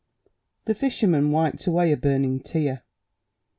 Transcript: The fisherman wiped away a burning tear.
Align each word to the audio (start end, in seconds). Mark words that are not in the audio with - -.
The 0.65 0.73
fisherman 0.73 1.29
wiped 1.31 1.67
away 1.67 1.91
a 1.91 1.95
burning 1.95 2.39
tear. 2.39 2.81